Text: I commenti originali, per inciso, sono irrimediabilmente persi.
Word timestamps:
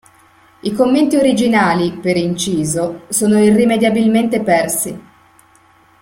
I 0.63 0.71
commenti 0.73 1.15
originali, 1.15 1.91
per 1.93 2.17
inciso, 2.17 3.03
sono 3.09 3.37
irrimediabilmente 3.37 4.41
persi. 4.41 4.99